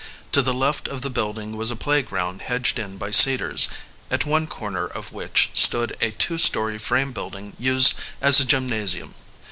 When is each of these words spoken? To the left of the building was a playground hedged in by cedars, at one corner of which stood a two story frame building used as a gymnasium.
To 0.31 0.41
the 0.41 0.51
left 0.55 0.87
of 0.87 1.03
the 1.03 1.11
building 1.11 1.55
was 1.55 1.69
a 1.69 1.75
playground 1.75 2.41
hedged 2.41 2.79
in 2.79 2.97
by 2.97 3.11
cedars, 3.11 3.67
at 4.09 4.25
one 4.25 4.47
corner 4.47 4.87
of 4.87 5.13
which 5.13 5.51
stood 5.53 5.95
a 6.01 6.09
two 6.09 6.39
story 6.39 6.79
frame 6.79 7.11
building 7.11 7.53
used 7.59 7.93
as 8.19 8.39
a 8.39 8.45
gymnasium. 8.45 9.13